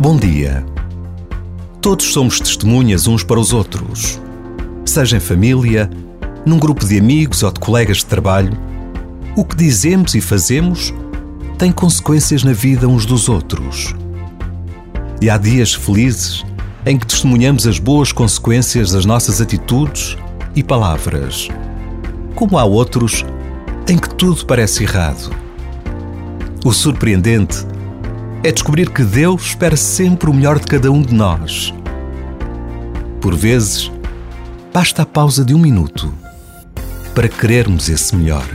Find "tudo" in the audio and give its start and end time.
24.14-24.46